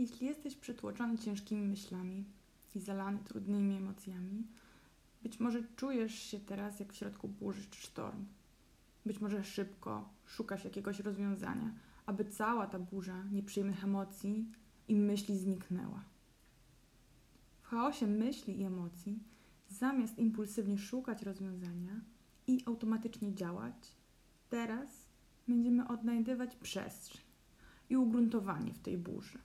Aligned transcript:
Jeśli 0.00 0.26
jesteś 0.26 0.56
przytłoczony 0.56 1.18
ciężkimi 1.18 1.68
myślami 1.68 2.24
i 2.74 2.80
zalany 2.80 3.18
trudnymi 3.18 3.76
emocjami, 3.76 4.46
być 5.22 5.40
może 5.40 5.62
czujesz 5.76 6.14
się 6.14 6.40
teraz 6.40 6.80
jak 6.80 6.92
w 6.92 6.96
środku 6.96 7.28
burzy 7.28 7.66
czy 7.70 7.80
sztormu. 7.80 8.24
Być 9.06 9.20
może 9.20 9.44
szybko 9.44 10.08
szukasz 10.26 10.64
jakiegoś 10.64 11.00
rozwiązania, 11.00 11.74
aby 12.06 12.24
cała 12.24 12.66
ta 12.66 12.78
burza 12.78 13.24
nieprzyjemnych 13.32 13.84
emocji 13.84 14.52
i 14.88 14.96
myśli 14.96 15.38
zniknęła. 15.38 16.04
W 17.62 17.66
chaosie 17.66 18.06
myśli 18.06 18.60
i 18.60 18.64
emocji, 18.64 19.22
zamiast 19.68 20.18
impulsywnie 20.18 20.78
szukać 20.78 21.22
rozwiązania 21.22 22.00
i 22.46 22.62
automatycznie 22.66 23.34
działać, 23.34 23.96
teraz 24.48 24.88
będziemy 25.48 25.88
odnajdywać 25.88 26.56
przestrzeń 26.56 27.22
i 27.90 27.96
ugruntowanie 27.96 28.72
w 28.74 28.78
tej 28.78 28.98
burzy. 28.98 29.38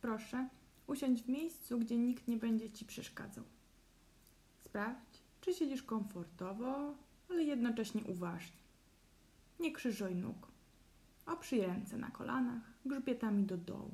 Proszę, 0.00 0.48
usiądź 0.86 1.22
w 1.22 1.28
miejscu, 1.28 1.78
gdzie 1.78 1.98
nikt 1.98 2.28
nie 2.28 2.36
będzie 2.36 2.70
ci 2.70 2.84
przeszkadzał. 2.84 3.44
Sprawdź, 4.64 5.22
czy 5.40 5.54
siedzisz 5.54 5.82
komfortowo, 5.82 6.94
ale 7.30 7.44
jednocześnie 7.44 8.04
uważnie. 8.04 8.58
Nie 9.60 9.72
krzyżuj 9.72 10.14
nóg. 10.14 10.48
Oprzyj 11.26 11.60
ręce 11.60 11.96
na 11.96 12.10
kolanach, 12.10 12.62
grzbietami 12.86 13.44
do 13.44 13.56
dołu. 13.56 13.90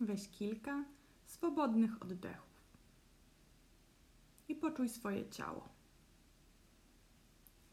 Weź 0.00 0.28
kilka 0.28 0.84
swobodnych 1.26 2.02
oddechów 2.02 2.52
i 4.48 4.54
poczuj 4.54 4.88
swoje 4.88 5.28
ciało. 5.30 5.68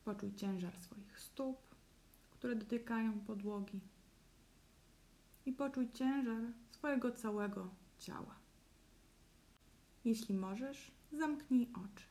Poczuj 0.06 0.34
ciężar 0.34 0.78
swoich 0.80 1.20
stóp, 1.20 1.58
które 2.32 2.56
dotykają 2.56 3.20
podłogi. 3.20 3.80
I 5.46 5.54
poczuj 5.54 5.92
ciężar 5.92 6.42
swojego 6.80 7.12
całego 7.12 7.70
ciała. 7.98 8.36
Jeśli 10.06 10.36
możesz, 10.36 10.92
zamknij 11.12 11.70
oczy. 11.74 12.06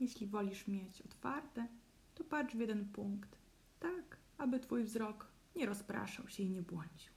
Jeśli 0.00 0.26
wolisz 0.26 0.68
mieć 0.68 1.02
otwarte, 1.02 1.68
to 2.14 2.24
patrz 2.24 2.54
w 2.54 2.60
jeden 2.60 2.88
punkt, 2.88 3.38
tak 3.80 4.16
aby 4.38 4.60
Twój 4.60 4.84
wzrok 4.84 5.26
nie 5.56 5.66
rozpraszał 5.66 6.28
się 6.28 6.42
i 6.42 6.50
nie 6.50 6.62
błądził. 6.62 7.12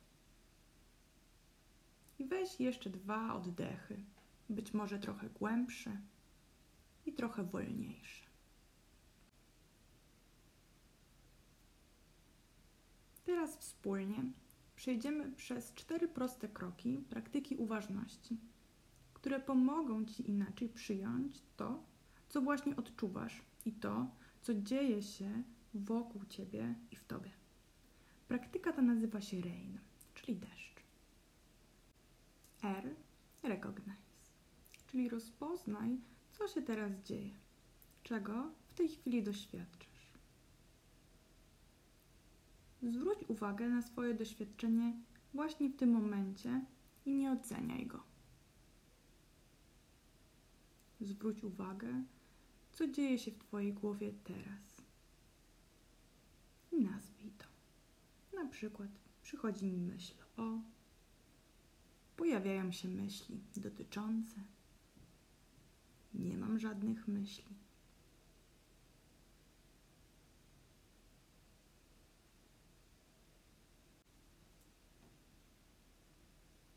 I 2.19 2.25
weź 2.25 2.59
jeszcze 2.59 2.89
dwa 2.89 3.33
oddechy, 3.33 4.03
być 4.49 4.73
może 4.73 4.99
trochę 4.99 5.29
głębsze 5.29 6.01
i 7.05 7.13
trochę 7.13 7.43
wolniejsze. 7.43 8.25
Teraz 13.25 13.57
wspólnie 13.57 14.23
przejdziemy 14.79 15.31
przez 15.31 15.73
cztery 15.73 16.07
proste 16.07 16.47
kroki 16.47 16.97
praktyki 17.09 17.55
uważności, 17.55 18.37
które 19.13 19.39
pomogą 19.39 20.05
Ci 20.05 20.29
inaczej 20.29 20.69
przyjąć 20.69 21.41
to, 21.57 21.83
co 22.29 22.41
właśnie 22.41 22.75
odczuwasz 22.75 23.41
i 23.65 23.71
to, 23.71 24.07
co 24.41 24.53
dzieje 24.53 25.01
się 25.01 25.43
wokół 25.73 26.25
Ciebie 26.25 26.75
i 26.91 26.95
w 26.95 27.03
Tobie. 27.03 27.31
Praktyka 28.27 28.73
ta 28.73 28.81
nazywa 28.81 29.21
się 29.21 29.41
RAIN, 29.41 29.79
czyli 30.13 30.37
deszcz. 30.37 30.83
R. 32.63 32.95
Recognize, 33.43 34.01
czyli 34.87 35.09
rozpoznaj, 35.09 35.97
co 36.31 36.47
się 36.47 36.61
teraz 36.61 36.91
dzieje, 37.03 37.33
czego 38.03 38.51
w 38.67 38.73
tej 38.73 38.89
chwili 38.89 39.23
doświadczasz. 39.23 39.78
Zwróć 42.83 43.19
uwagę 43.27 43.69
na 43.69 43.81
swoje 43.81 44.13
doświadczenie 44.13 44.93
właśnie 45.33 45.69
w 45.69 45.75
tym 45.75 45.91
momencie 45.91 46.65
i 47.05 47.15
nie 47.15 47.31
oceniaj 47.31 47.87
go. 47.87 48.03
Zwróć 51.01 51.43
uwagę, 51.43 52.03
co 52.71 52.87
dzieje 52.87 53.19
się 53.19 53.31
w 53.31 53.37
Twojej 53.37 53.73
głowie 53.73 54.13
teraz. 54.23 54.81
I 56.71 56.81
nazwij 56.81 57.31
to. 57.31 57.45
Na 58.37 58.49
przykład 58.49 58.89
przychodzi 59.21 59.65
mi 59.65 59.79
myśl 59.79 60.13
o, 60.37 60.59
pojawiają 62.17 62.71
się 62.71 62.87
myśli 62.87 63.39
dotyczące, 63.55 64.35
nie 66.13 66.37
mam 66.37 66.59
żadnych 66.59 67.07
myśli. 67.07 67.55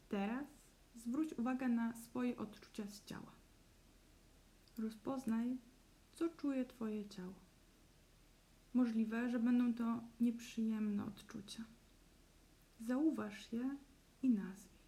Teraz 0.08 0.46
zwróć 1.02 1.32
uwagę 1.38 1.68
na 1.68 1.94
swoje 1.94 2.36
odczucia 2.36 2.86
z 2.86 3.04
ciała. 3.04 3.32
Rozpoznaj, 4.78 5.56
co 6.12 6.28
czuje 6.28 6.64
Twoje 6.64 7.08
ciało. 7.08 7.34
Możliwe, 8.74 9.30
że 9.30 9.38
będą 9.38 9.74
to 9.74 10.00
nieprzyjemne 10.20 11.04
odczucia. 11.04 11.64
Zauważ 12.80 13.52
je 13.52 13.76
i 14.22 14.30
nazwij. 14.30 14.82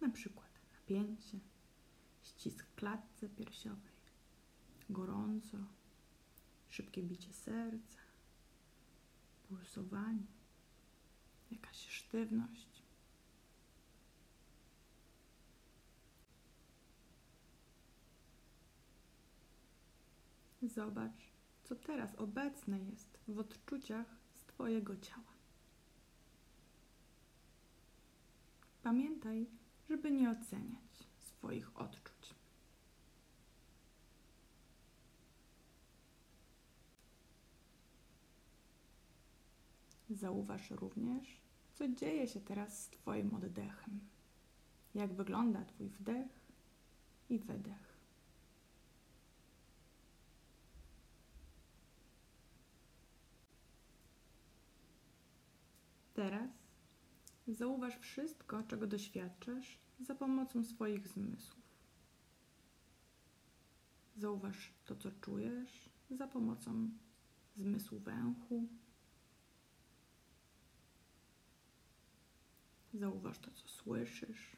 Na 0.00 0.08
przykład 0.08 0.50
napięcie, 0.72 1.38
ścisk 2.22 2.66
klatce 2.76 3.28
piersiowej, 3.28 3.92
gorąco, 4.90 5.58
szybkie 6.68 7.02
bicie 7.02 7.32
serca, 7.32 7.98
pulsowanie, 9.48 10.26
jakaś 11.50 11.88
sztywność. 11.88 12.71
Zobacz, 20.62 21.32
co 21.64 21.76
teraz 21.76 22.14
obecne 22.14 22.80
jest 22.80 23.18
w 23.28 23.38
odczuciach 23.38 24.06
z 24.34 24.44
Twojego 24.44 24.96
ciała. 24.96 25.32
Pamiętaj, 28.82 29.46
żeby 29.88 30.10
nie 30.10 30.30
oceniać 30.30 31.08
swoich 31.18 31.76
odczuć. 31.76 32.34
Zauważ 40.10 40.70
również, 40.70 41.40
co 41.74 41.88
dzieje 41.88 42.28
się 42.28 42.40
teraz 42.40 42.82
z 42.82 42.88
Twoim 42.88 43.34
oddechem. 43.34 44.00
Jak 44.94 45.12
wygląda 45.12 45.64
Twój 45.64 45.88
wdech 45.88 46.50
i 47.30 47.38
wydech. 47.38 47.91
Teraz 56.22 56.50
zauważ 57.48 57.98
wszystko, 57.98 58.62
czego 58.62 58.86
doświadczasz 58.86 59.78
za 60.00 60.14
pomocą 60.14 60.64
swoich 60.64 61.08
zmysłów. 61.08 61.64
Zauważ 64.16 64.72
to, 64.84 64.96
co 64.96 65.10
czujesz 65.12 65.90
za 66.10 66.26
pomocą 66.26 66.90
zmysłu 67.56 67.98
węchu. 67.98 68.68
Zauważ 72.94 73.38
to, 73.38 73.50
co 73.50 73.68
słyszysz. 73.68 74.56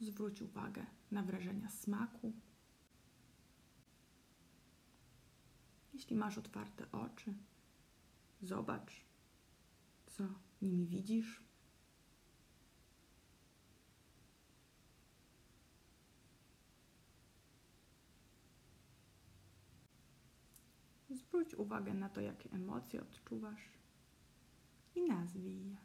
Zwróć 0.00 0.42
uwagę 0.42 0.86
na 1.10 1.22
wrażenia 1.22 1.70
smaku. 1.70 2.32
Jeśli 5.94 6.16
masz 6.16 6.38
otwarte 6.38 6.92
oczy, 6.92 7.34
Zobacz, 8.42 9.04
co 10.06 10.24
nimi 10.62 10.86
widzisz. 10.86 11.44
Zwróć 21.10 21.54
uwagę 21.54 21.94
na 21.94 22.08
to, 22.08 22.20
jakie 22.20 22.50
emocje 22.50 23.02
odczuwasz 23.02 23.68
i 24.94 25.02
nazwij 25.02 25.68
je. 25.68 25.76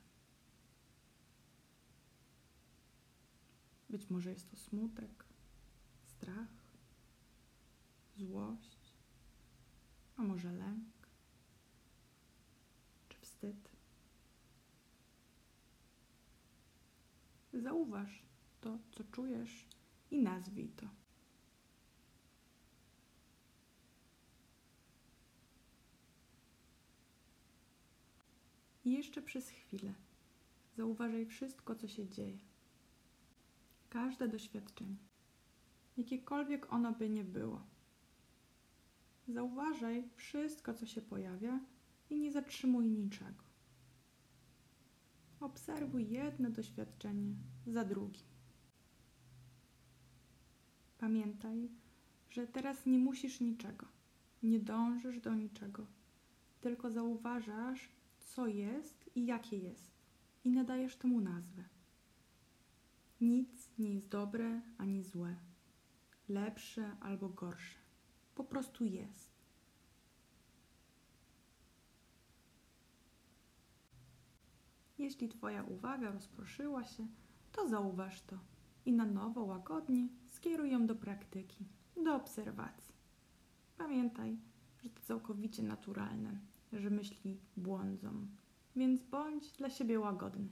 Być 3.90 4.10
może 4.10 4.30
jest 4.30 4.52
to 4.52 4.58
smutek, 4.58 5.26
strach, 6.04 6.50
złość, 8.16 8.94
a 10.18 10.22
może 10.22 10.52
lęk 10.52 10.97
Zauważ 17.58 18.24
to, 18.62 18.80
co 18.92 19.04
czujesz 19.04 19.68
i 20.12 20.22
nazwij 20.22 20.70
to. 20.70 20.88
I 28.86 28.92
jeszcze 28.92 29.22
przez 29.22 29.50
chwilę 29.50 29.94
zauważaj 30.78 31.26
wszystko, 31.26 31.76
co 31.76 31.88
się 31.88 32.08
dzieje. 32.08 32.38
Każde 33.90 34.28
doświadczenie, 34.28 34.98
jakiekolwiek 35.98 36.74
ono 36.74 36.92
by 36.92 37.10
nie 37.10 37.24
było. 37.24 37.62
Zauważaj 39.28 40.10
wszystko, 40.16 40.74
co 40.74 40.86
się 40.86 41.02
pojawia 41.02 41.60
i 42.10 42.20
nie 42.20 42.32
zatrzymuj 42.32 42.88
niczego. 42.90 43.47
Obserwuj 45.48 46.10
jedno 46.10 46.50
doświadczenie 46.50 47.36
za 47.68 47.86
drugim. 47.86 48.28
Pamiętaj, 50.98 51.70
że 52.30 52.48
teraz 52.48 52.86
nie 52.86 53.00
musisz 53.00 53.42
niczego, 53.42 53.86
nie 54.44 54.60
dążysz 54.60 55.20
do 55.20 55.34
niczego, 55.34 55.86
tylko 56.62 56.92
zauważasz, 56.92 57.90
co 58.20 58.48
jest 58.48 59.10
i 59.16 59.26
jakie 59.26 59.58
jest, 59.58 59.92
i 60.44 60.50
nadajesz 60.50 60.96
temu 60.96 61.22
nazwę. 61.22 61.64
Nic 63.22 63.70
nie 63.80 63.94
jest 63.94 64.08
dobre 64.08 64.62
ani 64.78 65.04
złe, 65.04 65.36
lepsze 66.30 66.98
albo 67.00 67.30
gorsze. 67.30 67.78
Po 68.36 68.44
prostu 68.44 68.86
jest. 68.86 69.37
Jeśli 74.98 75.30
Twoja 75.30 75.64
uwaga 75.64 76.12
rozproszyła 76.12 76.84
się, 76.84 77.08
to 77.52 77.68
zauważ 77.68 78.22
to 78.22 78.38
i 78.86 78.94
na 78.94 79.06
nowo 79.06 79.44
łagodnie 79.44 80.08
skieruj 80.28 80.72
ją 80.72 80.88
do 80.88 80.96
praktyki, 80.96 81.66
do 82.04 82.16
obserwacji. 82.16 82.96
Pamiętaj, 83.78 84.38
że 84.84 84.90
to 84.90 85.02
całkowicie 85.02 85.64
naturalne, 85.64 86.40
że 86.74 86.90
myśli 86.90 87.40
błądzą, 87.58 88.28
więc 88.76 89.02
bądź 89.02 89.52
dla 89.52 89.70
siebie 89.70 90.00
łagodny. 90.00 90.50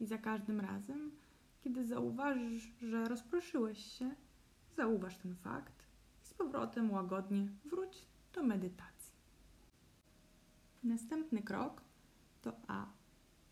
I 0.00 0.06
za 0.06 0.18
każdym 0.18 0.60
razem, 0.60 1.10
kiedy 1.64 1.86
zauważysz, 1.86 2.72
że 2.82 3.04
rozproszyłeś 3.04 3.86
się, 3.98 4.14
zauważ 4.76 5.18
ten 5.18 5.34
fakt 5.34 5.86
i 6.22 6.26
z 6.26 6.34
powrotem 6.34 6.90
łagodnie 6.90 7.48
wróć 7.64 8.06
do 8.32 8.42
medytacji. 8.42 9.12
Następny 10.84 11.42
krok 11.42 11.82
to 12.42 12.52
A. 12.66 13.01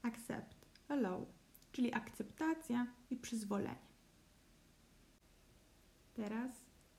Accept, 0.02 0.66
allow, 0.88 1.26
czyli 1.72 1.94
akceptacja 1.94 2.86
i 3.10 3.16
przyzwolenie. 3.16 3.90
Teraz 6.14 6.50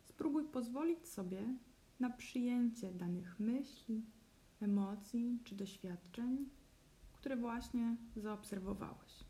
spróbuj 0.03 0.43
pozwolić 0.43 1.07
sobie 1.07 1.55
na 1.99 2.09
przyjęcie 2.09 2.93
danych 2.93 3.39
myśli, 3.39 4.05
emocji 4.61 5.39
czy 5.43 5.55
doświadczeń, 5.55 6.49
które 7.13 7.37
właśnie 7.37 7.95
zaobserwowałeś. 8.15 9.23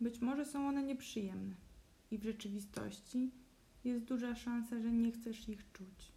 Być 0.00 0.20
może 0.20 0.44
są 0.44 0.68
one 0.68 0.82
nieprzyjemne 0.82 1.56
i 2.10 2.18
w 2.18 2.24
rzeczywistości 2.24 3.30
jest 3.84 4.04
duża 4.04 4.34
szansa, 4.34 4.80
że 4.80 4.92
nie 4.92 5.12
chcesz 5.12 5.48
ich 5.48 5.72
czuć. 5.72 6.12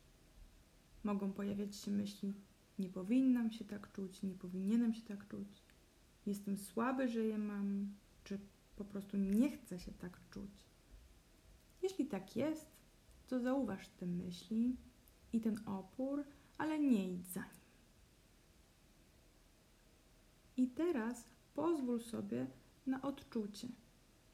Mogą 1.03 1.33
pojawiać 1.33 1.75
się 1.75 1.91
myśli: 1.91 2.33
nie 2.79 2.89
powinnam 2.89 3.51
się 3.51 3.65
tak 3.65 3.91
czuć, 3.91 4.23
nie 4.23 4.35
powinienem 4.35 4.94
się 4.94 5.01
tak 5.01 5.27
czuć, 5.27 5.63
jestem 6.30 6.58
słaby, 6.58 7.08
że 7.08 7.26
je 7.26 7.38
mam, 7.38 7.94
czy 8.24 8.40
po 8.76 8.86
prostu 8.86 9.18
nie 9.18 9.52
chcę 9.52 9.80
się 9.80 9.92
tak 9.92 10.20
czuć. 10.30 10.52
Jeśli 11.84 12.06
tak 12.06 12.36
jest, 12.36 12.66
to 13.28 13.40
zauważ 13.40 13.88
te 13.88 14.06
myśli 14.06 14.76
i 15.34 15.42
ten 15.42 15.60
opór, 15.66 16.24
ale 16.58 16.80
nie 16.80 17.14
idź 17.14 17.28
za 17.28 17.42
nim. 17.42 17.50
I 20.58 20.68
teraz 20.68 21.24
pozwól 21.54 22.00
sobie 22.00 22.48
na 22.88 23.02
odczucie, 23.02 23.68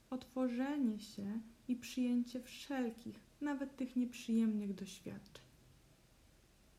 otworzenie 0.10 1.00
się 1.00 1.40
i 1.68 1.76
przyjęcie 1.76 2.42
wszelkich, 2.42 3.20
nawet 3.42 3.76
tych 3.76 3.96
nieprzyjemnych 3.96 4.76
doświadczeń. 4.76 5.46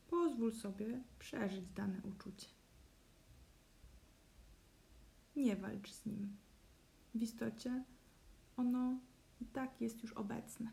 Pozwól 0.09 0.53
sobie 0.53 1.01
przeżyć 1.19 1.65
dane 1.75 2.01
uczucie. 2.03 2.56
Nie 5.37 5.55
walcz 5.55 5.91
z 5.91 6.05
nim. 6.05 6.37
W 7.15 7.21
istocie 7.21 7.83
ono 8.57 8.99
i 9.41 9.45
tak 9.45 9.81
jest 9.81 10.03
już 10.03 10.13
obecne. 10.13 10.71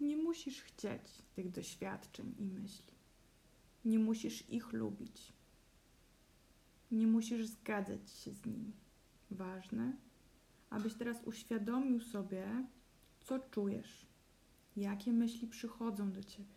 Nie 0.00 0.16
musisz 0.16 0.62
chcieć 0.62 1.22
tych 1.34 1.50
doświadczeń 1.50 2.34
i 2.38 2.44
myśli. 2.44 2.94
Nie 3.84 3.98
musisz 3.98 4.50
ich 4.50 4.72
lubić. 4.72 5.32
Nie 6.90 7.06
musisz 7.06 7.46
zgadzać 7.46 8.10
się 8.10 8.32
z 8.32 8.46
nimi. 8.46 8.72
Ważne, 9.30 9.96
abyś 10.70 10.94
teraz 10.94 11.24
uświadomił 11.24 12.00
sobie, 12.00 12.66
co 13.20 13.38
czujesz, 13.38 14.06
jakie 14.76 15.12
myśli 15.12 15.48
przychodzą 15.48 16.12
do 16.12 16.22
ciebie, 16.22 16.54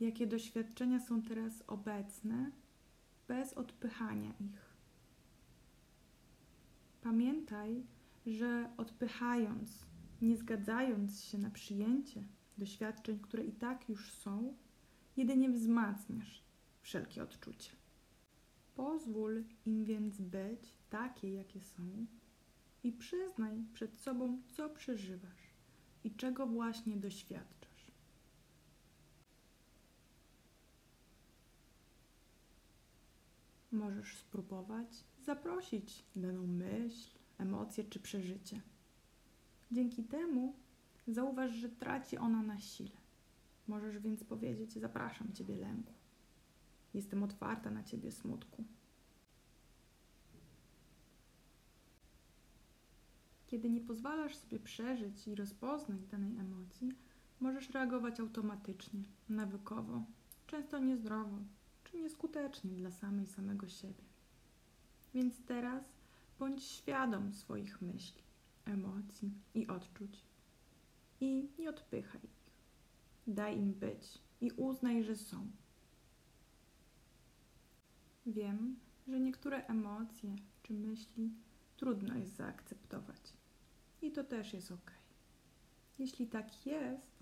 jakie 0.00 0.26
doświadczenia 0.26 1.00
są 1.00 1.22
teraz 1.22 1.62
obecne, 1.66 2.50
bez 3.30 3.52
odpychania 3.52 4.32
ich. 4.40 4.74
Pamiętaj, 7.02 7.82
że 8.26 8.70
odpychając, 8.76 9.86
nie 10.22 10.36
zgadzając 10.36 11.24
się 11.24 11.38
na 11.38 11.50
przyjęcie 11.50 12.24
doświadczeń, 12.58 13.18
które 13.18 13.44
i 13.44 13.52
tak 13.52 13.88
już 13.88 14.12
są, 14.12 14.54
jedynie 15.16 15.50
wzmacniasz 15.50 16.44
wszelkie 16.82 17.22
odczucia. 17.22 17.72
Pozwól 18.74 19.44
im 19.66 19.84
więc 19.84 20.20
być 20.20 20.74
takie, 20.90 21.32
jakie 21.32 21.60
są 21.60 22.06
i 22.84 22.92
przyznaj 22.92 23.64
przed 23.72 23.96
sobą, 23.96 24.42
co 24.48 24.70
przeżywasz 24.70 25.54
i 26.04 26.10
czego 26.10 26.46
właśnie 26.46 26.96
doświadczasz. 26.96 27.59
Możesz 33.72 34.16
spróbować 34.16 35.04
zaprosić 35.24 36.04
daną 36.16 36.46
myśl, 36.46 37.10
emocję 37.38 37.84
czy 37.84 38.00
przeżycie. 38.00 38.60
Dzięki 39.72 40.04
temu 40.04 40.54
zauważ, 41.08 41.52
że 41.52 41.68
traci 41.68 42.18
ona 42.18 42.42
na 42.42 42.60
sile. 42.60 42.96
Możesz 43.68 43.98
więc 43.98 44.24
powiedzieć: 44.24 44.72
Zapraszam 44.72 45.32
Ciebie, 45.32 45.56
lęku. 45.56 45.92
Jestem 46.94 47.22
otwarta 47.22 47.70
na 47.70 47.84
Ciebie, 47.84 48.12
smutku. 48.12 48.64
Kiedy 53.46 53.70
nie 53.70 53.80
pozwalasz 53.80 54.36
sobie 54.36 54.60
przeżyć 54.60 55.28
i 55.28 55.34
rozpoznać 55.34 56.06
danej 56.06 56.36
emocji, 56.36 56.92
możesz 57.40 57.70
reagować 57.70 58.20
automatycznie, 58.20 59.02
nawykowo, 59.28 60.04
często 60.46 60.78
niezdrowo 60.78 61.36
czy 61.90 61.96
nieskutecznie 61.96 62.76
dla 62.76 62.90
samej 62.90 63.26
samego 63.26 63.68
siebie. 63.68 64.04
Więc 65.14 65.44
teraz 65.46 65.84
bądź 66.38 66.64
świadom 66.64 67.32
swoich 67.32 67.82
myśli, 67.82 68.22
emocji 68.64 69.32
i 69.54 69.66
odczuć 69.66 70.24
i 71.20 71.48
nie 71.58 71.70
odpychaj 71.70 72.20
ich. 72.24 72.50
Daj 73.26 73.58
im 73.58 73.72
być 73.72 74.18
i 74.40 74.50
uznaj, 74.50 75.04
że 75.04 75.16
są. 75.16 75.50
Wiem, 78.26 78.76
że 79.08 79.20
niektóre 79.20 79.66
emocje 79.66 80.36
czy 80.62 80.72
myśli 80.72 81.30
trudno 81.76 82.14
jest 82.14 82.36
zaakceptować. 82.36 83.32
I 84.02 84.12
to 84.12 84.24
też 84.24 84.52
jest 84.52 84.72
ok. 84.72 84.90
Jeśli 85.98 86.26
tak 86.26 86.66
jest 86.66 87.19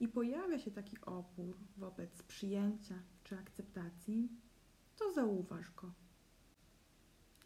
i 0.00 0.08
pojawia 0.08 0.58
się 0.58 0.70
taki 0.70 1.00
opór 1.00 1.56
wobec 1.76 2.22
przyjęcia 2.22 2.94
czy 3.24 3.38
akceptacji, 3.38 4.28
to 4.96 5.12
zauważ 5.12 5.70
go 5.70 5.92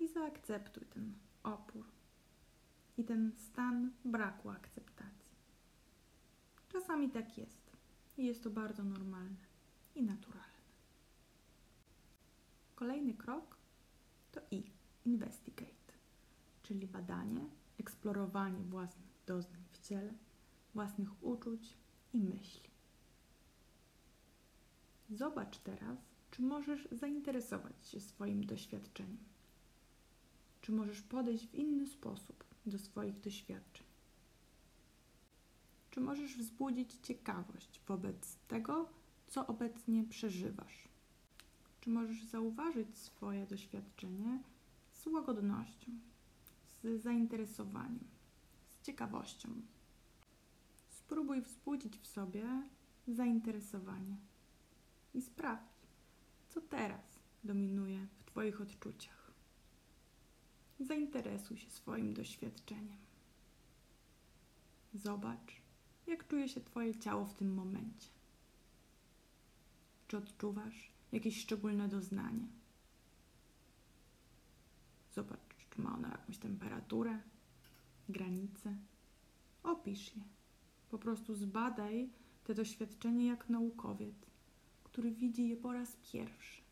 i 0.01 0.09
zaakceptuj 0.09 0.87
ten 0.87 1.15
opór 1.43 1.85
i 2.97 3.05
ten 3.05 3.33
stan 3.37 3.91
braku 4.05 4.51
akceptacji. 4.51 5.31
Czasami 6.69 7.11
tak 7.11 7.39
jest 7.39 7.77
i 8.19 8.27
jest 8.27 8.43
to 8.45 8.51
bardzo 8.51 8.85
normalne 8.85 9.45
i 9.95 10.03
naturalne. 10.03 10.61
Kolejny 12.75 13.15
krok 13.15 13.57
to 14.33 14.41
I 14.51 14.65
investigate, 15.05 15.93
czyli 16.63 16.87
badanie, 16.87 17.49
eksplorowanie 17.79 18.65
własnych 18.65 19.09
doznań 19.27 19.63
w 19.73 19.79
ciele, 19.79 20.15
własnych 20.75 21.25
uczuć 21.25 21.80
i 22.15 22.19
myśli. 22.19 22.71
Zobacz 25.11 25.59
teraz, 25.59 25.99
czy 26.31 26.43
możesz 26.43 26.89
zainteresować 26.93 27.87
się 27.87 28.01
swoim 28.01 28.47
doświadczeniem 28.47 29.31
czy 30.61 30.73
możesz 30.73 31.03
podejść 31.03 31.47
w 31.47 31.55
inny 31.55 31.87
sposób 31.87 32.45
do 32.67 32.79
swoich 32.79 33.21
doświadczeń? 33.21 33.87
Czy 35.91 36.01
możesz 36.01 36.37
wzbudzić 36.37 36.95
ciekawość 37.03 37.81
wobec 37.87 38.37
tego, 38.49 38.89
co 39.27 39.47
obecnie 39.47 40.05
przeżywasz? 40.05 40.91
czy 41.81 41.91
możesz 41.91 42.25
zauważyć 42.25 42.99
swoje 42.99 43.47
doświadczenie 43.47 44.43
z 44.93 45.07
łagodnością, 45.07 45.93
z 46.83 47.03
zainteresowaniem, 47.03 48.05
z 48.71 48.87
ciekawością. 48.87 49.49
Spróbuj 51.11 51.43
wzbudzić 51.43 51.99
w 51.99 52.07
sobie 52.07 52.45
zainteresowanie 53.09 54.17
i 55.15 55.23
sprawdź, 55.23 55.89
co 56.49 56.61
teraz 56.61 57.21
dominuje 57.45 58.07
w 58.19 58.25
Twoich 58.25 58.61
odczuciach. 58.61 59.33
Zainteresuj 60.81 61.57
się 61.57 61.71
swoim 61.71 62.15
doświadczeniem. 62.15 62.99
Zobacz, 64.95 65.63
jak 66.07 66.29
czuje 66.29 66.49
się 66.49 66.61
Twoje 66.61 66.99
ciało 66.99 67.25
w 67.25 67.35
tym 67.35 67.55
momencie. 67.55 68.09
Czy 70.09 70.17
odczuwasz 70.17 70.93
jakieś 71.13 71.41
szczególne 71.41 71.89
doznanie? 71.89 72.47
Zobacz, 75.15 75.57
czy 75.71 75.81
ma 75.81 75.95
ono 75.95 76.09
jakąś 76.09 76.39
temperaturę, 76.39 77.21
granice. 78.09 78.77
Opisz 79.63 80.17
je. 80.17 80.40
Po 80.91 80.99
prostu 80.99 81.35
zbadaj 81.35 82.11
te 82.45 82.55
doświadczenie 82.55 83.27
jak 83.27 83.49
naukowiec, 83.49 84.15
który 84.85 85.11
widzi 85.13 85.49
je 85.49 85.57
po 85.57 85.73
raz 85.73 85.97
pierwszy. 86.13 86.63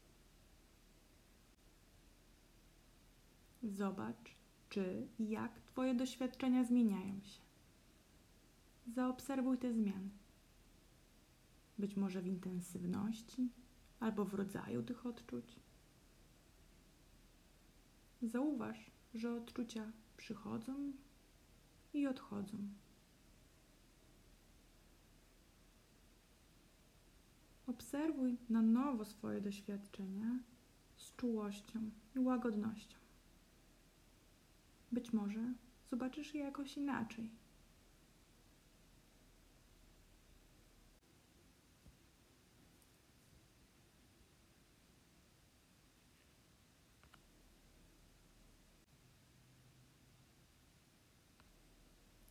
Zobacz, 3.62 4.36
czy 4.68 5.06
i 5.18 5.28
jak 5.28 5.60
Twoje 5.60 5.94
doświadczenia 5.94 6.64
zmieniają 6.64 7.20
się. 7.22 7.40
Zaobserwuj 8.94 9.58
te 9.58 9.72
zmiany. 9.72 10.10
Być 11.78 11.96
może 11.96 12.22
w 12.22 12.26
intensywności 12.26 13.48
albo 14.00 14.24
w 14.24 14.34
rodzaju 14.34 14.82
tych 14.82 15.06
odczuć. 15.06 15.56
Zauważ, 18.22 18.90
że 19.14 19.34
odczucia 19.34 19.92
przychodzą 20.16 20.92
i 21.94 22.06
odchodzą. 22.06 22.58
Obserwuj 27.68 28.38
na 28.50 28.62
nowo 28.62 29.04
swoje 29.04 29.40
doświadczenia 29.40 30.38
z 30.96 31.16
czułością 31.16 31.90
i 32.16 32.18
łagodnością. 32.18 32.96
Być 34.92 35.12
może 35.12 35.54
zobaczysz 35.90 36.34
je 36.34 36.40
jakoś 36.40 36.76
inaczej. 36.76 37.30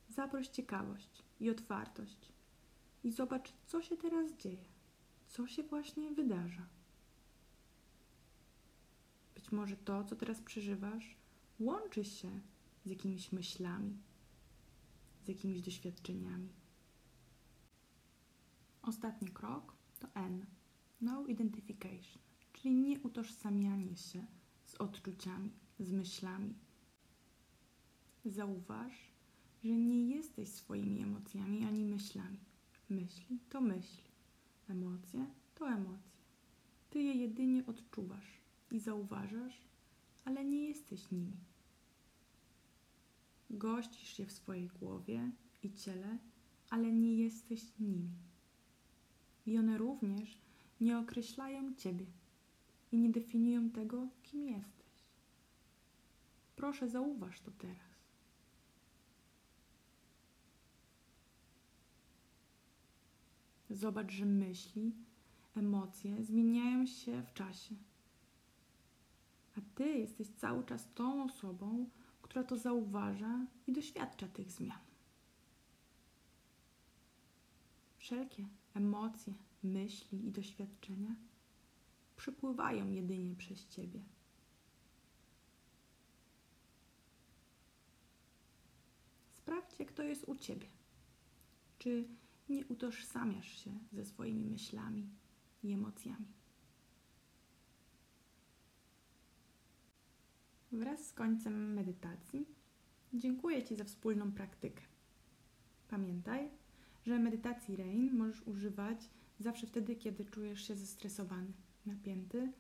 Zaproś 0.10 0.48
ciekawość 0.48 1.24
i 1.40 1.50
otwartość 1.50 2.32
i 3.04 3.12
zobacz, 3.12 3.54
co 3.66 3.82
się 3.82 3.98
teraz 3.98 4.32
dzieje, 4.32 4.77
co 5.28 5.48
się 5.48 5.64
właśnie 5.64 6.12
wydarza. 6.12 6.68
Być 9.36 9.52
może 9.52 9.78
to, 9.78 10.04
co 10.04 10.16
teraz 10.16 10.42
przeżywasz, 10.42 11.16
łączy 11.60 12.06
się 12.06 12.42
z 12.86 12.90
jakimiś 12.90 13.32
myślami, 13.32 13.98
z 15.24 15.28
jakimiś 15.28 15.62
doświadczeniami. 15.62 16.50
Ostatni 18.82 19.28
krok 19.28 19.74
to 20.00 20.08
N. 20.14 20.46
No 21.02 21.26
identification, 21.26 22.22
czyli 22.54 22.76
nie 22.76 23.00
utożsamianie 23.00 23.98
się 23.98 24.26
z 24.66 24.76
odczuciami, 24.76 25.52
z 25.80 25.92
myślami. 25.92 26.54
Zauważ, 28.26 28.94
że 29.64 29.78
nie 29.78 30.16
jesteś 30.16 30.50
swoimi 30.50 31.02
emocjami 31.02 31.66
ani 31.66 31.86
myślami. 31.86 32.40
Myśli 32.90 33.40
to 33.50 33.62
myśli, 33.62 34.07
emocje 34.70 35.26
to 35.56 35.70
emocje. 35.70 36.18
Ty 36.90 37.00
je 37.00 37.14
jedynie 37.14 37.66
odczuwasz 37.66 38.42
i 38.72 38.80
zauważasz, 38.80 39.68
ale 40.26 40.46
nie 40.46 40.68
jesteś 40.68 41.12
nimi. 41.12 41.38
Gościsz 43.50 44.20
je 44.20 44.26
w 44.26 44.32
swojej 44.32 44.68
głowie 44.68 45.32
i 45.64 45.74
ciele, 45.74 46.18
ale 46.70 46.92
nie 46.92 47.16
jesteś 47.16 47.80
nimi. 47.80 48.10
I 49.46 49.58
one 49.58 49.78
również 49.78 50.38
nie 50.82 51.00
określają 51.00 51.76
ciebie 51.76 52.06
i 52.92 52.98
nie 52.98 53.10
definiują 53.10 53.70
tego, 53.70 54.08
kim 54.24 54.50
jesteś. 54.50 54.88
Proszę, 56.56 56.90
zauważ 56.90 57.42
to 57.42 57.52
teraz. 57.52 57.87
Zobacz, 63.70 64.12
że 64.12 64.26
myśli, 64.26 64.92
emocje 65.56 66.24
zmieniają 66.24 66.86
się 66.86 67.24
w 67.24 67.34
czasie. 67.34 67.76
A 69.58 69.62
ty 69.76 69.84
jesteś 69.84 70.28
cały 70.28 70.64
czas 70.66 70.88
tą 70.96 71.24
osobą, 71.24 71.90
która 72.22 72.44
to 72.44 72.58
zauważa 72.58 73.46
i 73.68 73.74
doświadcza 73.74 74.28
tych 74.28 74.52
zmian. 74.52 74.80
Wszelkie 77.98 78.48
emocje, 78.74 79.34
myśli 79.64 80.28
i 80.28 80.32
doświadczenia 80.32 81.16
przypływają 82.18 82.92
jedynie 82.92 83.36
przez 83.36 83.68
ciebie. 83.68 84.00
Sprawdź, 89.34 89.80
jak 89.80 89.92
to 89.92 90.04
jest 90.04 90.24
u 90.28 90.36
ciebie. 90.36 90.68
Czy 91.80 92.08
nie 92.50 92.66
utożsamiasz 92.66 93.64
się 93.64 93.80
ze 93.92 94.06
swoimi 94.06 94.46
myślami 94.46 95.10
i 95.64 95.74
emocjami. 95.74 96.28
Wraz 100.72 101.08
z 101.08 101.14
końcem 101.14 101.74
medytacji 101.74 102.46
dziękuję 103.14 103.64
Ci 103.64 103.76
za 103.76 103.84
wspólną 103.84 104.32
praktykę. 104.32 104.82
Pamiętaj, 105.90 106.50
że 107.06 107.20
medytacji 107.20 107.76
RAIN 107.76 108.18
możesz 108.18 108.48
używać 108.48 109.10
zawsze 109.40 109.68
wtedy, 109.68 109.96
kiedy 109.96 110.26
czujesz 110.26 110.68
się 110.68 110.76
zestresowany, 110.76 111.54
napięty 111.86 112.52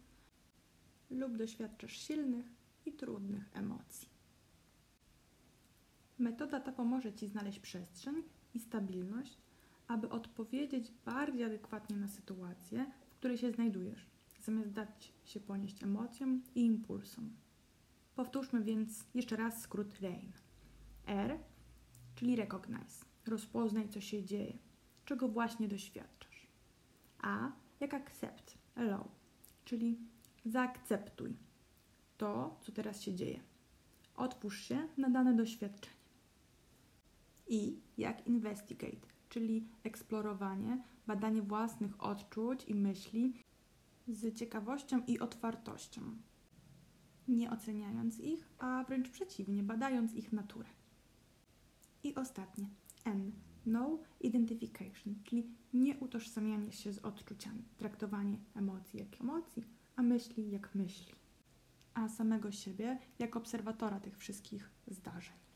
lub 1.09 1.37
doświadczasz 1.37 1.97
silnych 1.97 2.45
i 2.85 2.93
trudnych 2.93 3.49
emocji. 3.53 4.09
Metoda 6.19 6.59
ta 6.59 6.71
pomoże 6.71 7.13
Ci 7.13 7.27
znaleźć 7.27 7.59
przestrzeń 7.59 8.23
i 8.53 8.59
stabilność, 8.59 9.37
aby 9.87 10.09
odpowiedzieć 10.09 10.91
bardziej 11.05 11.43
adekwatnie 11.43 11.95
na 11.97 12.07
sytuację, 12.07 12.91
w 13.09 13.15
której 13.15 13.37
się 13.37 13.51
znajdujesz, 13.51 14.05
zamiast 14.41 14.71
dać 14.71 15.13
się 15.25 15.39
ponieść 15.39 15.83
emocjom 15.83 16.43
i 16.55 16.65
impulsom. 16.65 17.35
Powtórzmy 18.15 18.63
więc 18.63 19.05
jeszcze 19.13 19.35
raz 19.35 19.61
skrót 19.61 19.99
RAIN. 20.01 20.31
R, 21.05 21.39
czyli 22.15 22.35
recognize, 22.35 23.05
rozpoznaj 23.27 23.89
co 23.89 24.01
się 24.01 24.23
dzieje, 24.23 24.57
czego 25.05 25.27
właśnie 25.27 25.67
doświadczasz. 25.67 26.47
A, 27.21 27.51
jak 27.79 27.93
accept, 27.93 28.57
allow, 28.75 29.07
czyli 29.65 29.97
zaakceptuj 30.45 31.37
to, 32.17 32.59
co 32.61 32.71
teraz 32.71 33.01
się 33.01 33.13
dzieje. 33.13 33.39
Otwórz 34.15 34.61
się 34.61 34.87
na 34.97 35.09
dane 35.09 35.33
doświadczenie. 35.33 35.97
I, 37.47 37.79
jak 37.97 38.27
investigate, 38.27 39.07
czyli 39.29 39.67
eksplorowanie, 39.83 40.83
badanie 41.07 41.41
własnych 41.41 42.03
odczuć 42.03 42.65
i 42.65 42.75
myśli 42.75 43.33
z 44.07 44.35
ciekawością 44.35 45.01
i 45.07 45.19
otwartością, 45.19 46.01
nie 47.27 47.51
oceniając 47.51 48.19
ich, 48.19 48.49
a 48.59 48.83
wręcz 48.83 49.09
przeciwnie, 49.09 49.63
badając 49.63 50.13
ich 50.13 50.33
naturę. 50.33 50.69
I 52.03 52.15
ostatnie, 52.15 52.69
N. 53.05 53.31
No 53.65 53.99
identification, 54.21 55.15
czyli 55.23 55.47
nie 55.73 55.97
utożsamianie 55.97 56.71
się 56.71 56.93
z 56.93 56.99
odczuciami, 56.99 57.63
traktowanie 57.77 58.37
emocji 58.55 58.99
jak 58.99 59.21
emocji, 59.21 59.63
a 59.95 60.01
myśli 60.01 60.51
jak 60.51 60.75
myśli, 60.75 61.13
a 61.93 62.09
samego 62.09 62.51
siebie 62.51 62.99
jak 63.19 63.35
obserwatora 63.35 63.99
tych 63.99 64.17
wszystkich 64.17 64.71
zdarzeń. 64.87 65.46